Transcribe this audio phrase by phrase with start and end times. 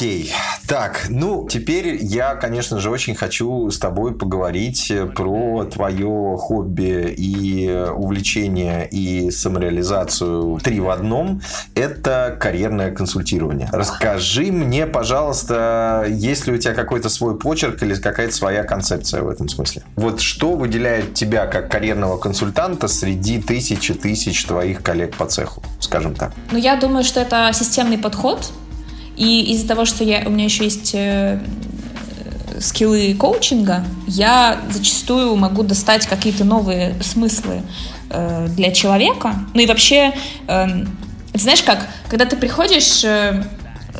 [0.00, 0.32] Окей.
[0.66, 7.68] Так, ну, теперь я, конечно же, очень хочу с тобой поговорить про твое хобби и
[7.68, 11.42] увлечение и самореализацию три в одном.
[11.74, 13.68] Это карьерное консультирование.
[13.72, 19.28] Расскажи мне, пожалуйста, есть ли у тебя какой-то свой почерк или какая-то своя концепция в
[19.28, 19.82] этом смысле?
[19.96, 26.14] Вот что выделяет тебя как карьерного консультанта среди тысячи тысяч твоих коллег по цеху, скажем
[26.14, 26.32] так?
[26.52, 28.50] Ну, я думаю, что это системный подход,
[29.20, 31.38] и из-за того, что я, у меня еще есть э,
[32.58, 37.60] скиллы коучинга, я зачастую могу достать какие-то новые смыслы
[38.08, 39.34] э, для человека.
[39.52, 40.14] Ну и вообще,
[40.48, 40.66] э,
[41.34, 43.44] знаешь как, когда ты приходишь э,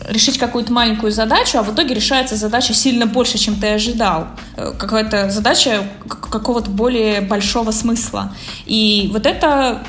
[0.09, 4.29] решить какую-то маленькую задачу, а в итоге решается задача сильно больше, чем ты ожидал.
[4.57, 8.35] Э, какая-то задача какого-то более большого смысла.
[8.65, 9.83] И вот это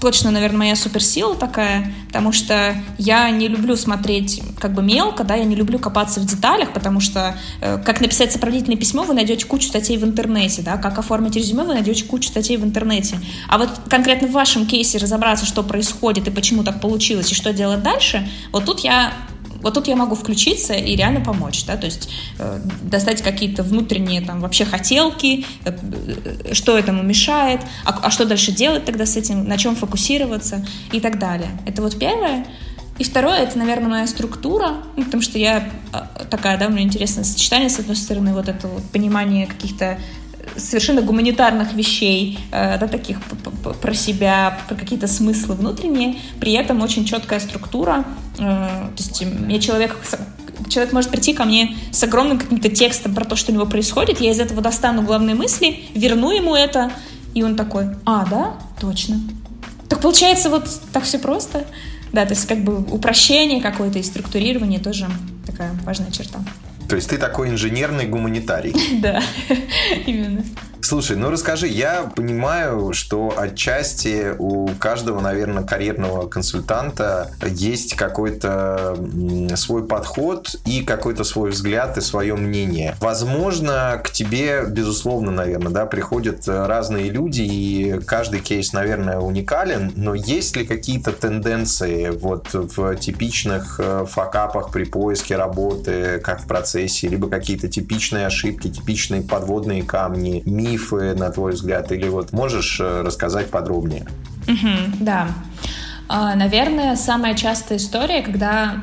[0.00, 5.34] точно, наверное, моя суперсила такая, потому что я не люблю смотреть как бы мелко, да,
[5.34, 9.46] я не люблю копаться в деталях, потому что э, как написать сопроводительное письмо, вы найдете
[9.46, 13.20] кучу статей в интернете, да, как оформить резюме, вы найдете кучу статей в интернете.
[13.48, 17.52] А вот конкретно в вашем кейсе разобраться, что происходит и почему так получилось, и что
[17.52, 19.12] делать дальше, вот тут я
[19.62, 22.08] вот тут я могу включиться и реально помочь, да, то есть
[22.38, 28.24] э, достать какие-то внутренние там вообще хотелки, э, э, что этому мешает, а, а что
[28.24, 31.50] дальше делать тогда с этим, на чем фокусироваться и так далее.
[31.66, 32.46] Это вот первое.
[32.98, 37.24] И второе, это, наверное, моя структура, ну, потому что я а, такая, да, мне интересное
[37.24, 39.98] сочетание, с одной стороны, вот это вот понимание каких-то
[40.56, 43.18] совершенно гуманитарных вещей, э, да, таких
[43.82, 48.04] про себя, про какие-то смыслы внутренние, при этом очень четкая структура.
[48.38, 49.96] Э, то есть я человек
[50.68, 54.20] человек может прийти ко мне с огромным каким-то текстом про то, что у него происходит,
[54.20, 56.92] я из этого достану главные мысли, верну ему это,
[57.34, 59.20] и он такой, а, да, точно.
[59.88, 61.66] Так получается вот так все просто.
[62.12, 65.08] Да, то есть как бы упрощение какое-то и структурирование тоже
[65.46, 66.40] такая важная черта.
[66.90, 68.74] То есть ты такой инженерный гуманитарий.
[69.00, 69.22] Да,
[70.06, 70.44] именно.
[70.82, 78.96] Слушай, ну расскажи, я понимаю, что отчасти у каждого, наверное, карьерного консультанта есть какой-то
[79.54, 82.96] свой подход и какой-то свой взгляд и свое мнение.
[83.00, 90.14] Возможно, к тебе, безусловно, наверное, да, приходят разные люди, и каждый кейс, наверное, уникален, но
[90.14, 97.08] есть ли какие-то тенденции вот в типичных э, факапах при поиске работы, как в процессе,
[97.08, 101.92] либо какие-то типичные ошибки, типичные подводные камни, мифы, на твой взгляд?
[101.92, 104.06] Или вот можешь э, рассказать подробнее?
[104.46, 105.28] Угу, да.
[106.08, 108.82] А, наверное, самая частая история, когда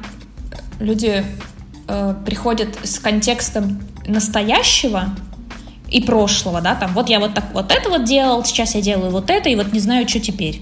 [0.79, 1.25] люди
[1.87, 5.09] э, приходят с контекстом настоящего
[5.89, 9.11] и прошлого, да, там, вот я вот так вот это вот делал, сейчас я делаю
[9.11, 10.61] вот это, и вот не знаю, что теперь.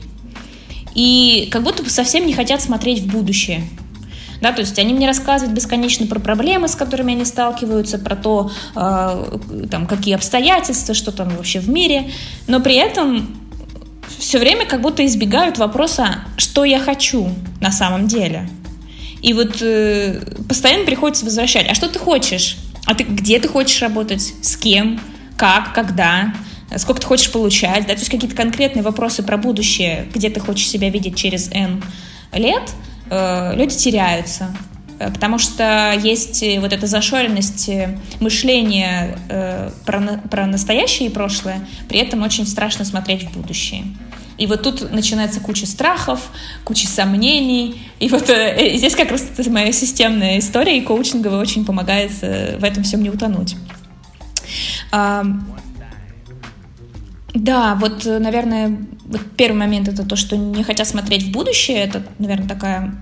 [0.95, 3.63] И как будто бы совсем не хотят смотреть в будущее.
[4.41, 8.51] Да, то есть они мне рассказывают бесконечно про проблемы, с которыми они сталкиваются, про то,
[8.75, 9.37] э,
[9.69, 12.11] там, какие обстоятельства, что там вообще в мире,
[12.47, 13.35] но при этом
[14.17, 17.29] все время как будто избегают вопроса, что я хочу
[17.61, 18.49] на самом деле.
[19.21, 22.57] И вот э, постоянно приходится возвращать, а что ты хочешь?
[22.85, 24.33] А ты где ты хочешь работать?
[24.41, 24.99] С кем?
[25.37, 25.73] Как?
[25.73, 26.33] Когда?
[26.77, 27.87] Сколько ты хочешь получать?
[27.87, 27.93] Да?
[27.93, 31.83] То есть какие-то конкретные вопросы про будущее, где ты хочешь себя видеть через N
[32.33, 32.63] лет–
[33.09, 34.55] люди теряются,
[34.99, 37.69] э, потому что есть вот эта зашоренность
[38.19, 43.83] мышления э, про, про настоящее и прошлое, при этом очень страшно смотреть в будущее.
[44.37, 46.19] И вот тут начинается куча страхов,
[46.65, 47.81] куча сомнений.
[47.99, 52.63] И вот э, здесь как раз это моя системная история, и коучинговая очень помогает в
[52.63, 53.55] этом всем не утонуть.
[54.91, 55.25] А,
[57.35, 61.83] да, вот, наверное, вот первый момент это то, что не хотят смотреть в будущее.
[61.83, 62.95] Это, наверное, такая,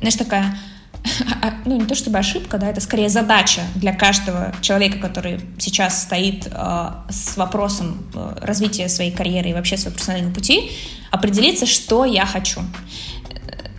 [0.00, 0.58] знаешь, такая
[1.42, 6.02] а, ну, не то чтобы ошибка, да, это скорее задача для каждого человека, который сейчас
[6.02, 10.72] стоит э, с вопросом э, развития своей карьеры и вообще своего профессионального пути,
[11.12, 12.60] определиться, что я хочу.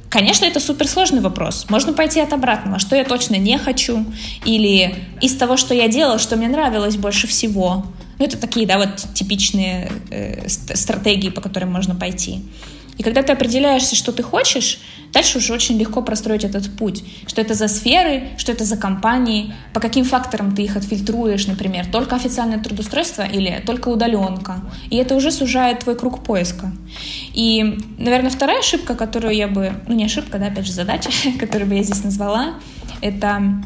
[0.10, 1.66] Конечно, это суперсложный вопрос.
[1.68, 4.06] Можно пойти от обратного, что я точно не хочу,
[4.46, 7.86] или из того, что я делала, что мне нравилось больше всего,
[8.20, 12.42] ну, это такие, да, вот типичные э, стратегии, по которым можно пойти.
[12.98, 14.80] И когда ты определяешься, что ты хочешь,
[15.12, 17.04] дальше уже очень легко простроить этот путь.
[17.28, 21.88] Что это за сферы, что это за компании, по каким факторам ты их отфильтруешь, например,
[21.92, 24.62] только официальное трудоустройство или только удаленка.
[24.90, 26.72] И это уже сужает твой круг поиска.
[27.34, 31.10] И, наверное, вторая ошибка, которую я бы, ну не ошибка, да, опять же задача,
[31.40, 32.54] которую бы я здесь назвала,
[33.02, 33.62] это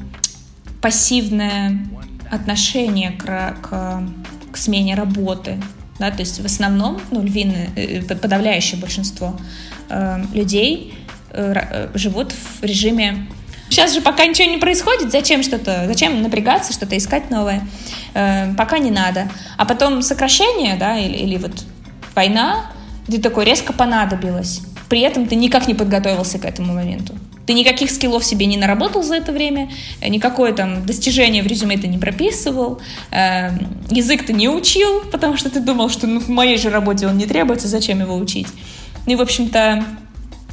[0.82, 1.88] пассивное
[2.32, 4.04] отношение к, к
[4.52, 5.62] к смене работы.
[6.00, 9.38] Да, то есть в основном, ну, львиное, э, подавляющее большинство
[9.90, 10.94] э, людей
[11.32, 13.28] э, э, живут в режиме
[13.70, 17.68] Сейчас же пока ничего не происходит, зачем что-то, зачем напрягаться, что-то искать новое,
[18.16, 19.30] э, пока не надо.
[19.58, 21.52] А потом сокращение, да, или, или вот
[22.16, 22.72] война,
[23.08, 24.62] где такой резко понадобилось.
[24.90, 27.14] При этом ты никак не подготовился к этому моменту.
[27.50, 29.72] Ты никаких скиллов себе не наработал за это время,
[30.08, 32.80] никакое там достижение в резюме ты не прописывал,
[33.10, 33.50] э,
[33.90, 37.18] язык ты не учил, потому что ты думал, что ну, в моей же работе он
[37.18, 38.46] не требуется, зачем его учить.
[39.08, 39.84] И, в общем-то,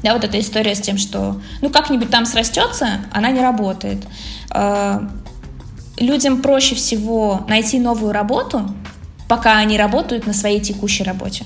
[0.02, 3.99] да, вот эта история с тем, что ну как-нибудь там срастется, она не работает.
[4.54, 5.06] Э,
[5.99, 8.75] людям проще всего найти новую работу,
[9.28, 11.44] пока они работают на своей текущей работе.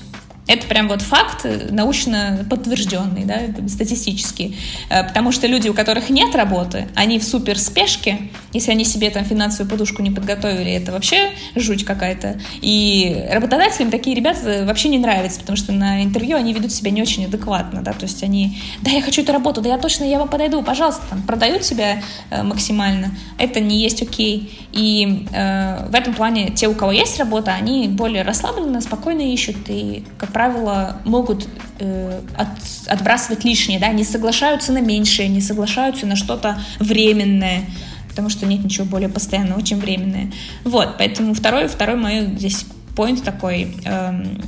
[0.51, 3.37] Это прям вот факт э, научно подтвержденный, да,
[3.69, 4.53] статистически.
[4.89, 9.09] Э, потому что люди, у которых нет работы, они в супер спешке, если они себе
[9.11, 12.37] там финансовую подушку не подготовили, это вообще жуть какая-то.
[12.61, 17.01] И работодателям такие ребята вообще не нравятся, потому что на интервью они ведут себя не
[17.01, 20.19] очень адекватно, да, то есть они, да, я хочу эту работу, да, я точно, я
[20.19, 23.11] вам подойду, пожалуйста, там, продают себя э, максимально.
[23.37, 24.51] Это не есть окей.
[24.73, 29.55] И э, в этом плане те, у кого есть работа, они более расслабленно, спокойно ищут
[29.69, 31.47] и, как правило, правило, могут
[31.77, 32.47] э, от,
[32.87, 37.65] отбрасывать лишнее, да, не соглашаются на меньшее, не соглашаются на что-то временное,
[38.09, 40.31] потому что нет ничего более постоянного, чем временное.
[40.63, 42.65] Вот, поэтому второй, второй мой здесь
[42.95, 44.41] поинт такой, эм,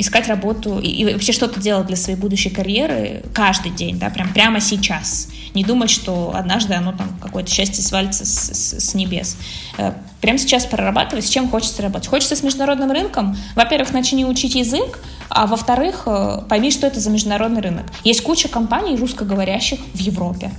[0.00, 4.32] искать работу и, и вообще что-то делать для своей будущей карьеры каждый день, да, прям
[4.32, 5.28] прямо сейчас.
[5.54, 9.36] Не думать, что однажды оно там какое-то счастье свалится с, с, с небес.
[9.78, 12.08] Э, прямо сейчас прорабатывать, с чем хочется работать.
[12.08, 13.36] Хочется с международным рынком.
[13.54, 14.98] Во-первых, начни учить язык,
[15.30, 17.86] а во-вторых, э, пойми, что это за международный рынок.
[18.04, 20.50] Есть куча компаний русскоговорящих в Европе.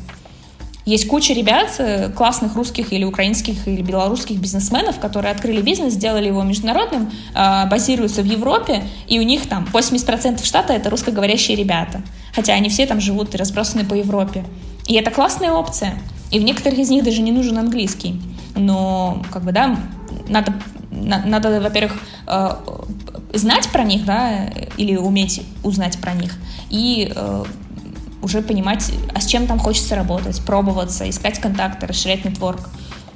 [0.85, 6.27] Есть куча ребят, э, классных русских или украинских или белорусских бизнесменов, которые открыли бизнес, сделали
[6.27, 12.01] его международным, э, базируются в Европе, и у них там 80% штата— это русскоговорящие ребята.
[12.33, 14.45] Хотя они все там живут и разбросаны по Европе.
[14.87, 15.99] И это классная опция.
[16.31, 18.19] И в некоторых из них даже не нужен английский.
[18.55, 19.77] Но, как бы, да,
[20.29, 20.53] надо,
[20.89, 21.93] надо во-первых,
[23.33, 24.45] знать про них, да,
[24.77, 26.37] или уметь узнать про них,
[26.69, 27.43] и э,
[28.21, 32.69] уже понимать, а с чем там хочется работать, пробоваться, искать контакты, расширять нетворк.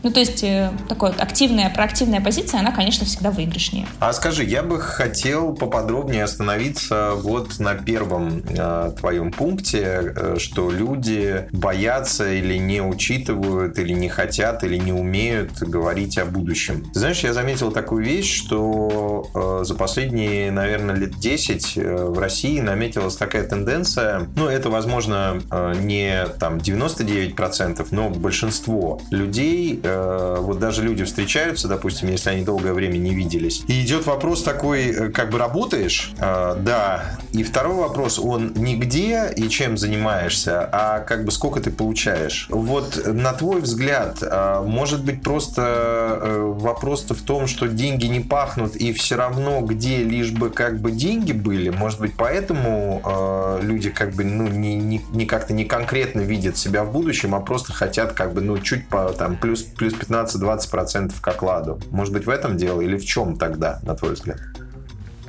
[0.06, 3.88] Ну, то есть, э, такая вот активная, проактивная позиция, она, конечно, всегда выигрышнее.
[4.00, 10.69] А скажи, я бы хотел поподробнее остановиться вот на первом э, твоем пункте, э, что
[10.69, 16.86] люди боятся или не учитывают, или не хотят, или не умеют говорить о будущем.
[16.94, 22.60] знаешь, я заметил такую вещь, что э, за последние, наверное, лет 10 э, в России
[22.60, 30.38] наметилась такая тенденция, ну, это, возможно, э, не там 99%, но большинство людей э, Э,
[30.40, 34.88] вот даже люди встречаются, допустим, если они долгое время не виделись, и идет вопрос такой,
[34.88, 40.68] э, как бы работаешь, э, да, и второй вопрос, он не где и чем занимаешься,
[40.72, 42.48] а как бы сколько ты получаешь.
[42.50, 44.24] Вот на твой взгляд,
[44.66, 50.32] может быть просто вопрос-то в том, что деньги не пахнут и все равно где лишь
[50.32, 55.26] бы как бы деньги были, может быть поэтому люди как бы ну не, не, не
[55.26, 59.14] как-то не конкретно видят себя в будущем, а просто хотят как бы ну чуть по
[59.14, 61.80] там плюс плюс 15-20% к окладу.
[61.92, 64.40] Может быть, в этом дело или в чем тогда, на твой взгляд?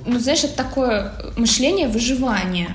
[0.05, 2.71] Ну, знаешь, это такое мышление выживания.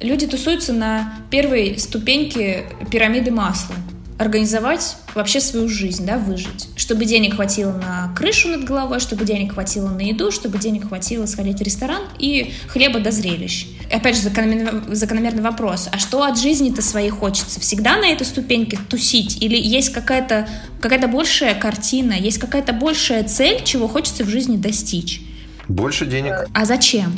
[0.00, 3.76] Люди тусуются на первой ступеньке пирамиды масла
[4.22, 6.68] организовать вообще свою жизнь, да, выжить.
[6.76, 11.26] Чтобы денег хватило на крышу над головой, чтобы денег хватило на еду, чтобы денег хватило
[11.26, 13.66] сходить в ресторан и хлеба до зрелищ.
[13.90, 17.60] И опять же, закономерный, закономерный вопрос, а что от жизни-то своей хочется?
[17.60, 19.42] Всегда на этой ступеньке тусить?
[19.42, 20.48] Или есть какая-то
[20.80, 25.20] какая большая картина, есть какая-то большая цель, чего хочется в жизни достичь?
[25.68, 26.32] Больше денег.
[26.54, 27.12] А зачем?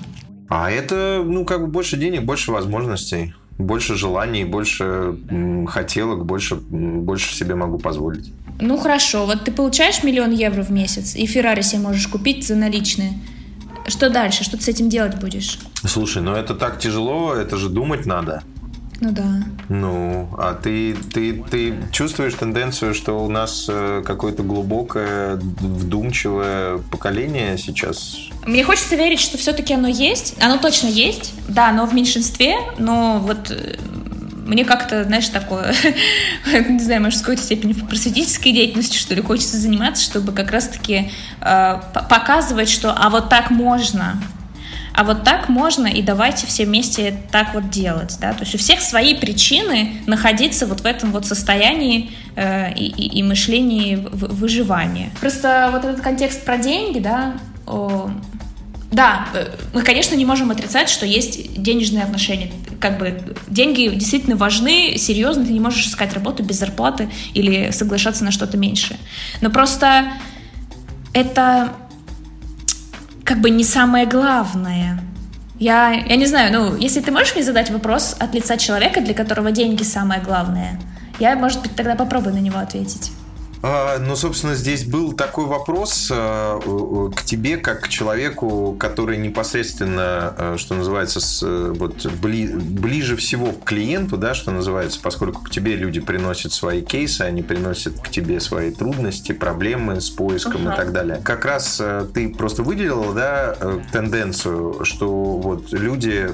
[0.49, 5.16] А это, ну, как бы больше денег, больше возможностей больше желаний, больше
[5.68, 8.32] хотелок, больше, больше себе могу позволить.
[8.61, 12.54] Ну хорошо, вот ты получаешь миллион евро в месяц, и Феррари себе можешь купить за
[12.54, 13.12] наличные.
[13.87, 14.44] Что дальше?
[14.44, 15.58] Что ты с этим делать будешь?
[15.84, 18.42] Слушай, ну это так тяжело, это же думать надо.
[19.00, 19.24] Ну да.
[19.68, 27.58] Ну, а ты, ты, ты чувствуешь тенденцию, что у нас э, какое-то глубокое, вдумчивое поколение
[27.58, 28.16] сейчас?
[28.46, 30.36] Мне хочется верить, что все-таки оно есть.
[30.40, 31.34] Оно точно есть.
[31.48, 33.76] Да, оно в меньшинстве, но вот э,
[34.44, 35.74] мне как-то, знаешь, такое,
[36.68, 41.10] не знаю, может, в какой-то степени просветительской деятельностью, что ли, хочется заниматься, чтобы как раз-таки
[41.40, 44.20] э, показывать, что а вот так можно,
[44.94, 48.58] а вот так можно, и давайте все вместе так вот делать, да, то есть у
[48.58, 55.10] всех свои причины находиться вот в этом вот состоянии э, и, и, и мышлении выживания.
[55.20, 57.34] Просто вот этот контекст про деньги, да,
[57.66, 58.08] о,
[58.92, 62.52] да, э, мы, конечно, не можем отрицать, что есть денежные отношения.
[62.78, 68.22] Как бы деньги действительно важны, серьезно, ты не можешь искать работу без зарплаты или соглашаться
[68.22, 68.98] на что-то меньшее.
[69.40, 70.12] Но просто
[71.12, 71.72] это
[73.25, 75.00] как бы не самое главное.
[75.59, 79.14] Я, я не знаю, ну, если ты можешь мне задать вопрос от лица человека, для
[79.14, 80.81] которого деньги самое главное,
[81.19, 83.12] я, может быть, тогда попробую на него ответить.
[83.66, 86.61] А, ну, собственно, здесь был такой вопрос э,
[87.16, 93.16] к тебе, как к человеку, который непосредственно, э, что называется, с, э, вот, бли, ближе
[93.16, 97.99] всего к клиенту, да, что называется, поскольку к тебе люди приносят свои кейсы, они приносят
[98.00, 100.75] к тебе свои трудности, проблемы с поиском uh-huh.
[100.75, 101.23] и так далее.
[101.25, 101.80] Как раз
[102.12, 103.56] ты просто выделила, да,
[103.92, 106.30] тенденцию, что вот люди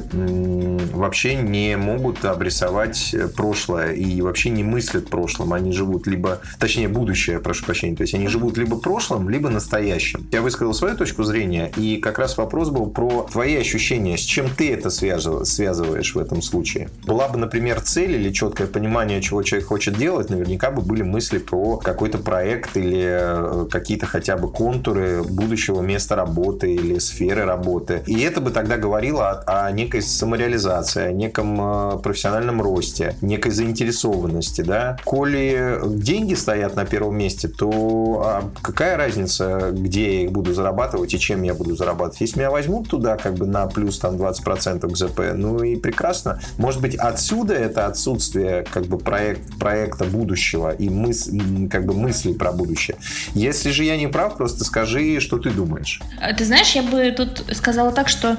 [0.93, 7.20] вообще не могут обрисовать прошлое и вообще не мыслят прошлым, они живут либо, точнее, будущее
[7.21, 7.97] будущее, прошу прощения.
[7.97, 10.27] То есть они живут либо прошлым, либо настоящим.
[10.33, 14.49] Я высказал свою точку зрения, и как раз вопрос был про твои ощущения, с чем
[14.49, 16.89] ты это связываешь в этом случае.
[17.07, 21.39] Была бы, например, цель или четкое понимание, чего человек хочет делать, наверняка бы были мысли
[21.39, 28.03] про какой-то проект или э, какие-то хотя бы контуры будущего места работы или сферы работы.
[28.07, 33.53] И это бы тогда говорило о, о некой самореализации, о неком э, профессиональном росте, некой
[33.53, 34.63] заинтересованности.
[34.63, 34.97] Да?
[35.05, 40.55] Коли деньги стоят на первом первом месте, то а какая разница, где я их буду
[40.55, 42.21] зарабатывать и чем я буду зарабатывать?
[42.21, 46.41] Если меня возьмут туда как бы на плюс там 20% к ЗП, ну и прекрасно.
[46.59, 51.31] Может быть, отсюда это отсутствие как бы проект, проекта будущего и мыс,
[51.71, 52.97] как бы мыслей про будущее.
[53.35, 56.01] Если же я не прав, просто скажи, что ты думаешь.
[56.21, 58.37] А ты знаешь, я бы тут сказала так, что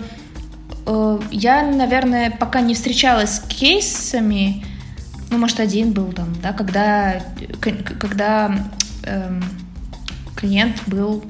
[0.86, 4.64] э, я, наверное, пока не встречалась с кейсами,
[5.32, 7.24] ну, может, один был там, да, когда,
[8.00, 8.70] когда
[9.04, 9.44] эм,
[10.36, 11.24] клиент был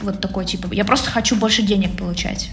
[0.00, 2.50] вот такой, типа, я просто хочу больше денег получать.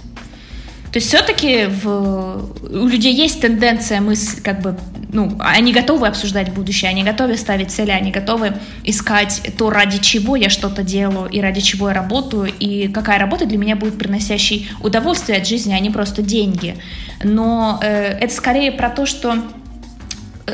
[0.92, 4.78] То есть все-таки в, у людей есть тенденция мысль, как бы,
[5.14, 10.36] ну, они готовы обсуждать будущее, они готовы ставить цели, они готовы искать то, ради чего
[10.36, 14.70] я что-то делаю и ради чего я работаю, и какая работа для меня будет приносящей
[14.82, 16.76] удовольствие от жизни, а не просто деньги.
[17.24, 19.36] Но э, это скорее про то, что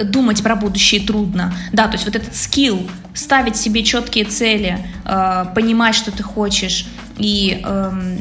[0.03, 1.53] думать про будущее трудно.
[1.71, 6.87] Да, то есть вот этот скилл, ставить себе четкие цели, э, понимать, что ты хочешь,
[7.17, 8.17] и э,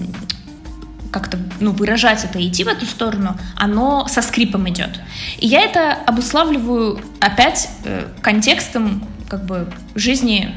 [1.10, 5.00] как-то ну, выражать это, идти в эту сторону, оно со скрипом идет.
[5.38, 10.56] И я это обуславливаю опять э, контекстом как бы жизни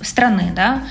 [0.00, 0.84] страны, да.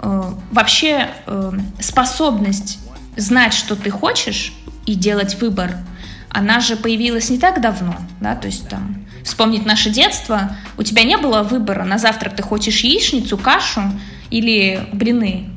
[0.00, 2.78] Э, вообще э, способность
[3.16, 4.52] знать, что ты хочешь,
[4.86, 5.76] и делать выбор–
[6.30, 11.02] она же появилась не так давно, да, то есть там вспомнить наше детство, у тебя
[11.02, 13.82] не было выбора, на завтрак ты хочешь яичницу, кашу
[14.30, 15.50] или блины.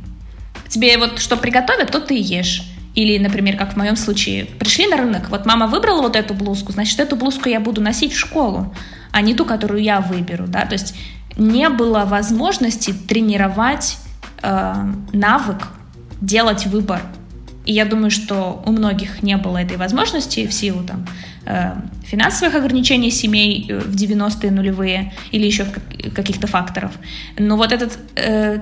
[0.67, 2.63] Тебе вот что приготовят, то ты и ешь.
[2.95, 6.71] Или, например, как в моем случае, пришли на рынок, вот мама выбрала вот эту блузку,
[6.71, 8.73] значит, эту блузку я буду носить в школу,
[9.11, 10.95] а не ту, которую я выберу, да, то есть
[11.35, 13.97] не было возможности тренировать
[14.43, 14.75] э,
[15.11, 15.69] навык
[16.21, 17.01] делать выбор,
[17.65, 21.07] и я думаю, что у многих не было этой возможности в силу там,
[21.45, 21.73] э,
[22.05, 25.65] финансовых ограничений семей э, в 90-е нулевые или еще
[26.13, 26.91] каких-то факторов.
[27.37, 28.59] Но вот, этот, э,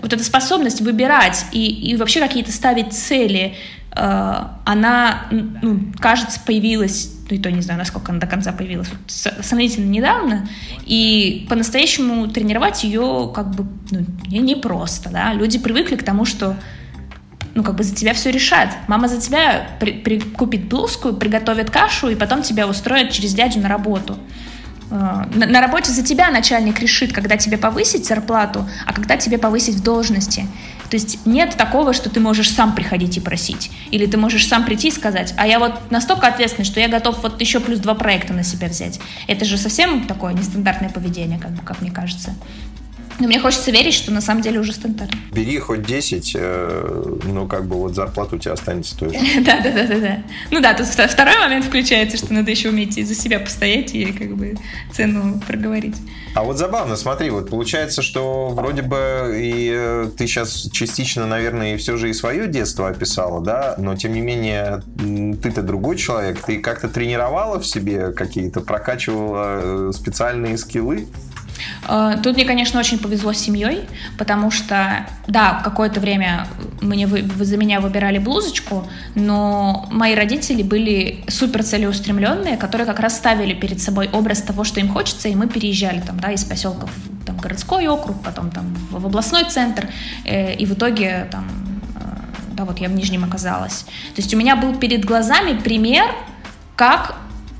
[0.00, 3.54] вот эта способность выбирать и, и вообще какие-то ставить цели,
[3.92, 9.88] она, ну, кажется, появилась ну и то не знаю, насколько она до конца появилась, сравнительно
[9.90, 10.48] недавно,
[10.86, 16.56] и по-настоящему тренировать ее как бы ну, непросто, да, люди привыкли к тому, что
[17.54, 18.70] ну, как бы за тебя все решает.
[18.86, 23.60] Мама за тебя при, при, купит блузку, приготовит кашу, и потом тебя устроит через дядю
[23.60, 24.18] на работу.
[24.90, 29.38] Э, на, на работе за тебя начальник решит, когда тебе повысить зарплату, а когда тебе
[29.38, 30.46] повысить в должности.
[30.90, 33.70] То есть нет такого, что ты можешь сам приходить и просить.
[33.92, 37.22] Или ты можешь сам прийти и сказать, а я вот настолько ответственный, что я готов
[37.22, 38.98] вот еще плюс два проекта на себя взять.
[39.28, 42.34] Это же совсем такое нестандартное поведение, как, как мне кажется.
[43.20, 45.12] Но мне хочется верить, что на самом деле уже стандарт.
[45.30, 49.20] Бери хоть 10, э, ну, как бы вот зарплата у тебя останется той же.
[49.44, 50.22] Да, да, да, да, да.
[50.50, 54.34] Ну да, тут второй момент включается, что надо еще уметь за себя постоять и как
[54.36, 54.56] бы
[54.92, 55.96] цену проговорить.
[56.34, 61.74] А вот забавно, смотри, вот получается, что вроде бы и э, ты сейчас частично, наверное,
[61.74, 64.82] и все же и свое детство описала, да, но тем не менее
[65.42, 71.08] ты-то другой человек, ты как-то тренировала в себе какие-то, прокачивала э, специальные скиллы?
[71.88, 73.82] Э, тут мне, конечно, очень повезло с семьей,
[74.18, 76.46] потому что, да, какое-то время
[76.80, 83.16] мне вы, за меня выбирали блузочку, но мои родители были супер целеустремленные, которые как раз
[83.16, 86.86] ставили перед собой образ того, что им хочется, и мы переезжали там, да, из поселка
[86.86, 89.88] в там, городской округ, потом там в областной центр,
[90.24, 91.46] э, и в итоге там
[92.60, 93.84] да, вот я в Нижнем оказалась.
[94.14, 96.04] То есть у меня был перед глазами пример,
[96.76, 97.16] как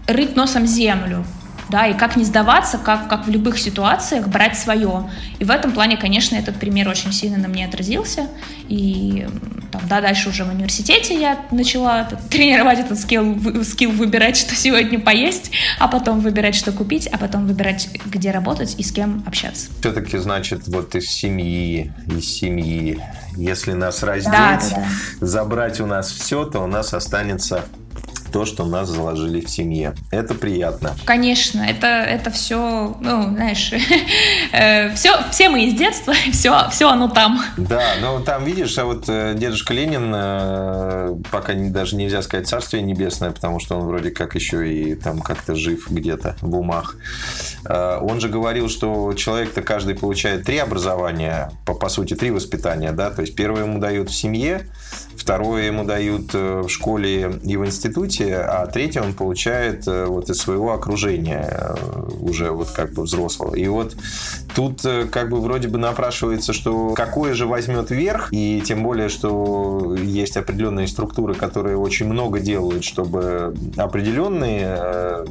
[0.07, 1.25] рыть носом землю,
[1.71, 5.11] да, и как не сдаваться, как, как в любых ситуациях брать свое.
[5.39, 8.29] И в этом плане, конечно, этот пример очень сильно на мне отразился,
[8.69, 9.27] и
[9.71, 14.99] там, да, дальше уже в университете я начала тренировать этот скилл, скилл выбирать, что сегодня
[14.99, 19.71] поесть, а потом выбирать, что купить, а потом выбирать, где работать и с кем общаться.
[19.81, 23.01] Все-таки, значит, вот из семьи, из семьи,
[23.37, 24.87] если нас раздеть, да, да,
[25.21, 25.27] да.
[25.27, 27.65] забрать у нас все, то у нас останется
[28.31, 29.95] то, что нас заложили в семье.
[30.11, 30.95] Это приятно.
[31.05, 33.73] Конечно, это, это все, ну, знаешь,
[34.53, 37.41] э, все, все мы из детства, все, все оно там.
[37.57, 42.83] Да, ну там, видишь, а вот э, дедушка Ленин, э, пока даже нельзя сказать царствие
[42.83, 46.97] небесное, потому что он вроде как еще и там как-то жив где-то в умах.
[47.69, 53.11] Он же говорил, что человек-то каждый получает три образования, по, по сути, три воспитания, да,
[53.11, 54.69] то есть первое ему дают в семье,
[55.17, 60.31] второе ему дают в школе и в институте, развитие, а третье он получает э, вот
[60.31, 61.75] из своего окружения э,
[62.21, 63.55] уже вот как бы взрослого.
[63.55, 63.97] И вот
[64.55, 69.09] тут э, как бы вроде бы напрашивается, что какое же возьмет верх, и тем более,
[69.09, 75.25] что есть определенные структуры, которые очень много делают, чтобы определенные,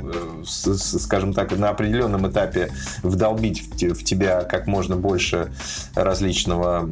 [0.46, 2.72] скажем так, на определенном этапе
[3.03, 5.51] вдолбить в тебя как можно больше
[5.96, 6.89] различного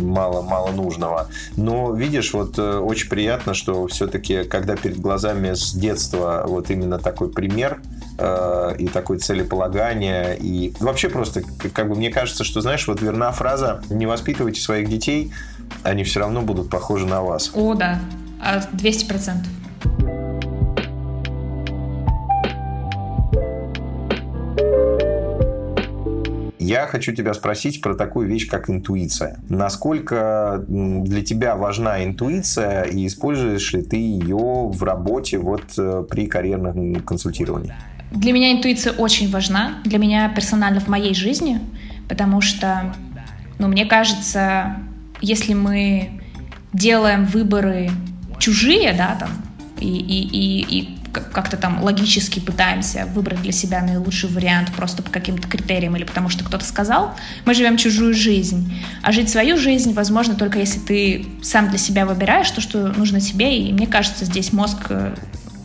[0.00, 1.28] мало, мало нужного.
[1.56, 6.98] Но видишь, вот очень приятно, что все-таки, когда перед глазами глазами с детства вот именно
[6.98, 7.82] такой пример
[8.16, 10.38] э, и такое целеполагание.
[10.38, 11.42] И вообще просто,
[11.74, 15.30] как бы мне кажется, что, знаешь, вот верна фраза «не воспитывайте своих детей,
[15.82, 17.50] они все равно будут похожи на вас».
[17.54, 18.00] О, да,
[18.72, 20.31] 200%.
[26.72, 29.38] Я хочу тебя спросить про такую вещь, как интуиция.
[29.50, 36.26] Насколько для тебя важна интуиция и используешь ли ты ее в работе вот э, при
[36.26, 37.74] карьерном консультировании?
[38.10, 41.60] Для меня интуиция очень важна, для меня персонально в моей жизни,
[42.08, 42.94] потому что,
[43.58, 44.76] ну, мне кажется,
[45.20, 46.22] если мы
[46.72, 47.90] делаем выборы
[48.38, 49.28] чужие, да, там,
[49.78, 55.10] и, и, и, и как-то там логически пытаемся выбрать для себя наилучший вариант просто по
[55.10, 58.74] каким-то критериям или потому что кто-то сказал, мы живем чужую жизнь.
[59.02, 63.20] А жить свою жизнь возможно только если ты сам для себя выбираешь то, что нужно
[63.20, 63.58] тебе.
[63.58, 65.14] И мне кажется, здесь мозг э,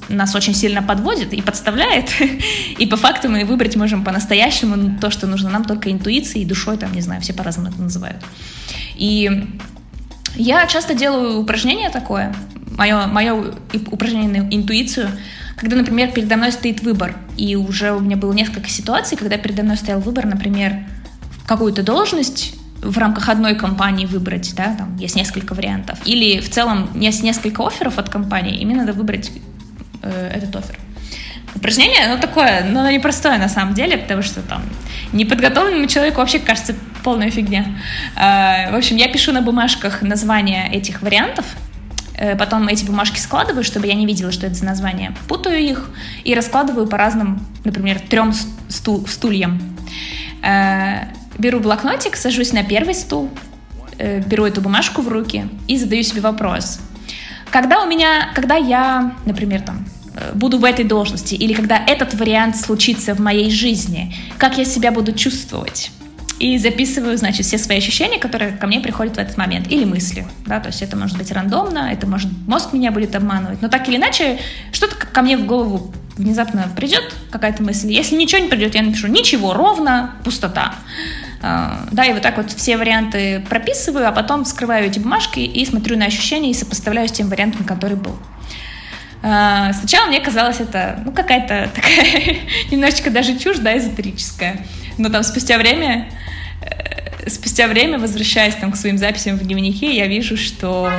[0.09, 2.09] нас очень сильно подводит и подставляет.
[2.77, 6.93] И по факту мы выбрать можем по-настоящему то, что нужно нам только интуицией душой, там,
[6.93, 8.23] не знаю, все по-разному это называют.
[8.95, 9.47] И
[10.35, 12.33] я часто делаю упражнение такое,
[12.77, 13.53] мое, мое
[13.91, 15.09] упражнение на интуицию,
[15.55, 19.63] когда, например, передо мной стоит выбор, и уже у меня было несколько ситуаций, когда передо
[19.63, 20.73] мной стоял выбор, например,
[21.47, 26.89] какую-то должность в рамках одной компании выбрать, да, там есть несколько вариантов, или в целом
[26.99, 29.31] есть несколько офферов от компании, и мне надо выбрать
[30.03, 30.77] э, этот офер.
[31.55, 34.61] Упражнение, ну, такое, но оно непростое на самом деле, потому что там
[35.11, 37.65] неподготовленному человеку вообще кажется полная фигня.
[38.15, 41.45] Э, в общем, я пишу на бумажках названия этих вариантов,
[42.37, 45.13] потом эти бумажки складываю, чтобы я не видела, что это за название.
[45.27, 45.89] Путаю их
[46.23, 48.33] и раскладываю по разным, например, трем
[48.69, 49.61] стул, стульям.
[50.43, 53.29] Э, беру блокнотик, сажусь на первый стул,
[53.97, 56.79] э, беру эту бумажку в руки и задаю себе вопрос.
[57.51, 59.85] Когда у меня, когда я, например, там,
[60.33, 64.91] буду в этой должности, или когда этот вариант случится в моей жизни, как я себя
[64.91, 65.91] буду чувствовать?
[66.39, 70.25] И записываю, значит, все свои ощущения, которые ко мне приходят в этот момент, или мысли,
[70.45, 73.87] да, то есть это может быть рандомно, это может мозг меня будет обманывать, но так
[73.89, 74.39] или иначе
[74.71, 79.07] что-то ко мне в голову внезапно придет, какая-то мысль, если ничего не придет, я напишу
[79.07, 80.75] ничего, ровно, пустота.
[81.41, 85.65] А, да, и вот так вот все варианты прописываю, а потом вскрываю эти бумажки и
[85.65, 88.17] смотрю на ощущения и сопоставляю с тем вариантом, который был.
[89.21, 92.37] А, сначала мне казалось это, ну, какая-то такая
[92.71, 94.65] немножечко даже чушь, да, эзотерическая.
[94.97, 96.09] Но там спустя время
[97.27, 100.89] спустя время, возвращаясь там, к своим записям в дневнике, я вижу, что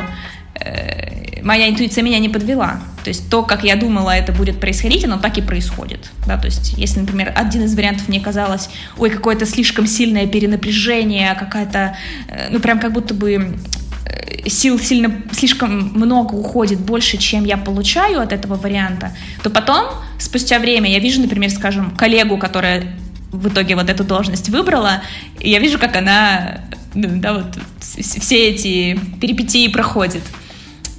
[0.54, 2.80] э, моя интуиция меня не подвела.
[3.04, 6.10] То есть то, как я думала, это будет происходить, оно так и происходит.
[6.26, 6.36] Да?
[6.36, 11.96] То есть если, например, один из вариантов мне казалось, ой, какое-то слишком сильное перенапряжение, какая-то,
[12.28, 13.56] э, ну прям как будто бы
[14.04, 19.86] э, сил сильно слишком много уходит, больше, чем я получаю от этого варианта, то потом,
[20.18, 22.98] спустя время, я вижу, например, скажем, коллегу, которая
[23.32, 25.02] в итоге вот эту должность выбрала,
[25.40, 26.60] и я вижу, как она,
[26.94, 30.22] ну, да, вот все эти перипетии проходит.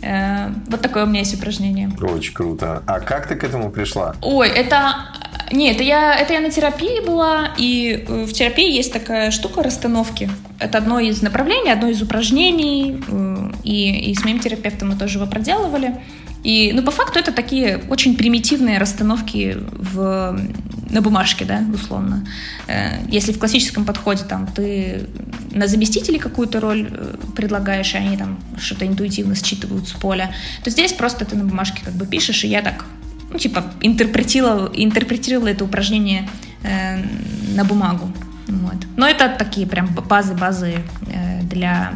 [0.02, 1.92] Э, вот такое у меня есть упражнение.
[2.02, 2.84] Очень круто.
[2.86, 4.16] А как ты к этому пришла?
[4.22, 4.96] Ой, это
[5.52, 9.64] Нет, это я, это я на терапии была, и э, в терапии есть такая штука
[9.64, 10.30] расстановки.
[10.60, 15.18] Это одно из направлений, одно из упражнений, э, и, и с моим терапевтом мы тоже
[15.18, 15.96] его проделывали.
[16.44, 20.40] И, ну, по факту это такие очень примитивные расстановки в,
[20.90, 22.26] на бумажке, да, условно.
[22.68, 25.08] Э, если в классическом подходе там ты
[25.52, 26.90] на заместителей какую-то роль
[27.36, 31.82] предлагаешь, и они там что-то интуитивно считывают с поля, то здесь просто ты на бумажке
[31.84, 32.86] как бы пишешь, и я так
[33.32, 36.28] ну, типа, интерпретировала, интерпретировала это упражнение
[36.64, 36.98] э,
[37.56, 38.12] на бумагу.
[38.48, 38.78] Вот.
[38.98, 41.94] Но это такие прям базы-базы э, для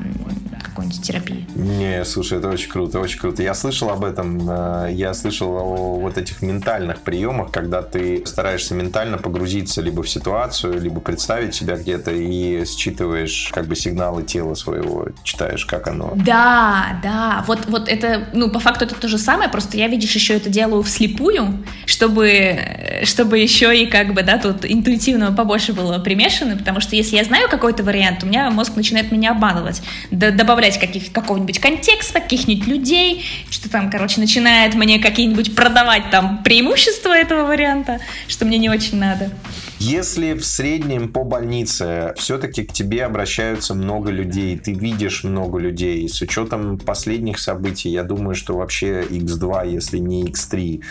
[0.74, 1.48] какой-нибудь терапии.
[1.56, 3.44] Не, слушай, это очень круто, очень круто.
[3.44, 8.74] Я слышал об этом, э, я слышал о вот этих ментальных приемах, когда ты стараешься
[8.74, 14.56] ментально погрузиться либо в ситуацию, либо представить себя где-то и считываешь как бы сигналы тела
[14.56, 16.14] своего, читаешь, как оно.
[16.16, 20.14] Да, да, вот, вот это, ну, по факту это то же самое, просто я, видишь,
[20.16, 22.58] еще это делаю вслепую, чтобы,
[23.04, 27.24] чтобы еще и как бы, да, тут интуитивного побольше было примешано, потому что если я
[27.24, 32.68] знаю какой-то вариант, у меня мозг начинает меня обманывать, добавлять добавлять каких, какого-нибудь контекста, каких-нибудь
[32.68, 38.70] людей, что там, короче, начинает мне какие-нибудь продавать там преимущества этого варианта, что мне не
[38.70, 39.30] очень надо.
[39.86, 46.08] Если в среднем по больнице все-таки к тебе обращаются много людей, ты видишь много людей,
[46.08, 50.82] с учетом последних событий, я думаю, что вообще X2, если не X3,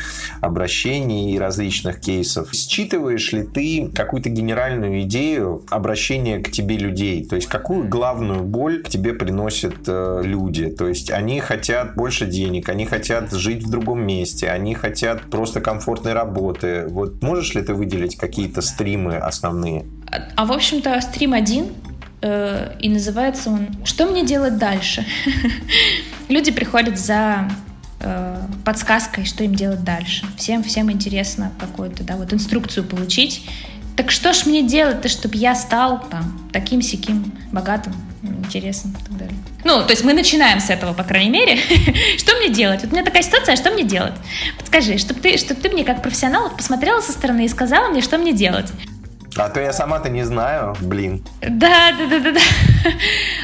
[0.43, 7.25] обращений и различных кейсов, считываешь ли ты какую-то генеральную идею обращения к тебе людей?
[7.25, 10.67] То есть какую главную боль к тебе приносят э, люди?
[10.67, 15.63] То есть они хотят больше денег, они хотят жить в другом месте, они хотят просто
[15.63, 16.85] комфортной работы.
[16.91, 19.87] Вот можешь ли ты выделить какие-то стримы основные?
[20.11, 21.67] А, а в общем-то, стрим один,
[22.21, 25.05] э, и называется он «Что мне делать дальше?».
[26.29, 27.49] Люди приходят за
[28.01, 30.27] э, подсказкой, что им делать дальше.
[30.37, 33.49] Всем, всем интересно какую-то, да, вот инструкцию получить.
[33.97, 37.93] Так что ж мне делать-то, чтобы я стал там таким сяким богатым,
[38.23, 39.37] интересным и так далее.
[39.65, 41.57] Ну, то есть мы начинаем с этого, по крайней мере.
[42.19, 42.83] что мне делать?
[42.83, 44.15] Вот у меня такая ситуация, а что мне делать?
[44.59, 48.19] Подскажи, чтобы ты, чтобы ты мне как профессионал посмотрела со стороны и сказала мне, что
[48.19, 48.73] мне делать.
[49.37, 51.25] А то я сама-то не знаю, блин.
[51.41, 52.41] Да, да, да, да, да.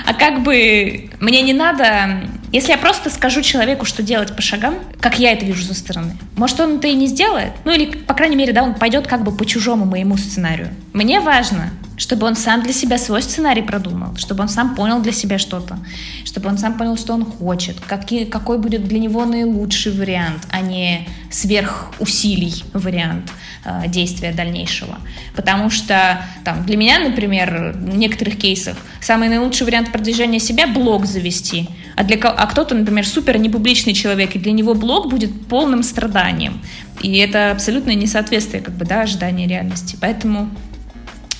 [0.05, 4.75] А как бы мне не надо, если я просто скажу человеку, что делать по шагам,
[5.01, 8.13] как я это вижу со стороны, может он это и не сделает, ну или, по
[8.13, 10.69] крайней мере, да, он пойдет как бы по чужому моему сценарию.
[10.93, 15.13] Мне важно, чтобы он сам для себя свой сценарий продумал, чтобы он сам понял для
[15.13, 15.79] себя что-то,
[16.25, 20.61] чтобы он сам понял, что он хочет, какие, какой будет для него наилучший вариант, а
[20.61, 23.31] не сверхусилий вариант
[23.65, 24.99] э, действия дальнейшего.
[25.37, 31.07] Потому что там, для меня, например, в некоторых кейсах самый наилучший вариант продвижения себя– блог
[31.07, 35.83] завести, а, для, а кто-то, например, супер непубличный человек, и для него блог будет полным
[35.83, 36.63] страданием.
[37.03, 39.97] И это абсолютное несоответствие как бы, да, ожидания реальности.
[40.01, 40.49] Поэтому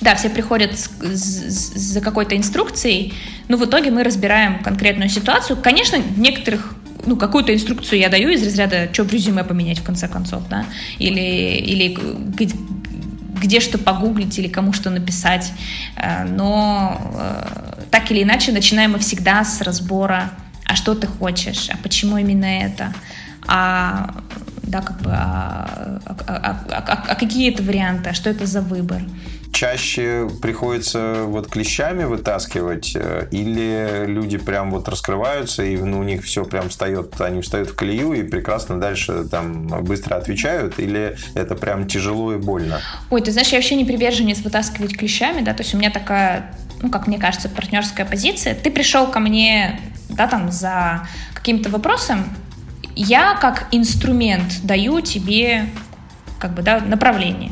[0.01, 3.13] да, все приходят за какой-то инструкцией,
[3.47, 5.57] но в итоге мы разбираем конкретную ситуацию.
[5.57, 9.83] Конечно, в некоторых ну, какую-то инструкцию я даю из разряда, что в резюме поменять в
[9.83, 10.65] конце концов, да,
[10.97, 11.97] или, или
[13.41, 15.51] где что погуглить или кому что написать.
[15.95, 20.31] Э, но э, так или иначе начинаем мы всегда с разбора,
[20.65, 22.93] а что ты хочешь, а почему именно это,
[23.47, 24.13] а
[24.63, 28.61] да, как бы, а, а, а, а, а какие это варианты, а что это за
[28.61, 29.01] выбор
[29.59, 36.23] чаще приходится вот клещами вытаскивать, э, или люди прям вот раскрываются, и ну, у них
[36.23, 41.55] все прям встает, они встают в колею и прекрасно дальше там быстро отвечают, или это
[41.55, 42.79] прям тяжело и больно?
[43.09, 46.55] Ой, ты знаешь, я вообще не приверженец вытаскивать клещами, да, то есть у меня такая,
[46.81, 48.55] ну, как мне кажется, партнерская позиция.
[48.55, 52.23] Ты пришел ко мне, да, там, за каким-то вопросом,
[52.95, 55.65] я как инструмент даю тебе
[56.39, 57.51] как бы, да, направление.